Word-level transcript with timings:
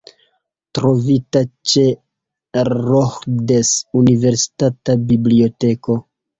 Trovita 0.77 1.43
ĉe 1.73 1.83
Rhodes 2.71 3.75
Universitata 4.03 4.99
Biblioteko. 5.15 6.03